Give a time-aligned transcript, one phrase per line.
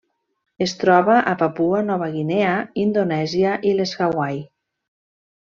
[0.65, 2.55] Es troba a Papua Nova Guinea,
[2.85, 4.43] Indonèsia i les Hawaii.